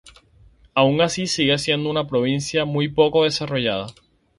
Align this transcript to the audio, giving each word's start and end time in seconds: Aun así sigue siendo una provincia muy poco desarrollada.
Aun 0.73 0.99
así 1.01 1.27
sigue 1.27 1.55
siendo 1.59 1.87
una 1.87 2.07
provincia 2.07 2.65
muy 2.65 2.87
poco 2.89 3.23
desarrollada. 3.23 3.85